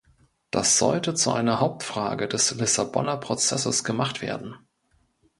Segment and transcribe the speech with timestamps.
[0.49, 4.55] Das sollte zu einer Hauptfrage des Lissabonner Prozesses gemacht werden.